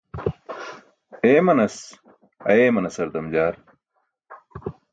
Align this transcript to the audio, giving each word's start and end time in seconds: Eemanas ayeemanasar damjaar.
Eemanas 1.31 1.75
ayeemanasar 2.53 3.07
damjaar. 3.17 3.55